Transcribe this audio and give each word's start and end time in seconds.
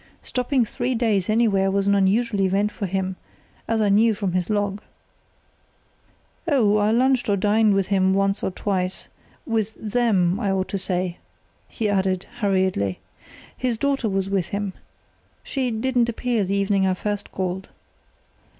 Stopping 0.23 0.65
three 0.65 0.95
days 0.95 1.29
anywhere 1.29 1.69
was 1.69 1.85
an 1.85 1.93
unusual 1.93 2.41
event 2.41 2.71
for 2.71 2.87
him, 2.87 3.17
as 3.67 3.83
I 3.83 3.89
knew 3.89 4.15
from 4.15 4.31
his 4.31 4.49
log. 4.49 4.81
"Oh, 6.47 6.77
I 6.77 6.89
lunched 6.89 7.29
or 7.29 7.37
dined 7.37 7.75
with 7.75 7.85
him 7.89 8.15
once 8.15 8.41
or 8.41 8.49
twice—with 8.49 9.75
them, 9.75 10.39
I 10.39 10.49
ought 10.49 10.69
to 10.69 10.79
say," 10.79 11.19
he 11.67 11.87
added, 11.87 12.23
hurriedly. 12.39 12.97
"His 13.55 13.77
daughter 13.77 14.09
was 14.09 14.27
with 14.27 14.47
him. 14.47 14.73
She 15.43 15.69
didn't 15.69 16.09
appear 16.09 16.43
the 16.45 16.57
evening 16.57 16.87
I 16.87 16.95
first 16.95 17.31
called." 17.31 17.69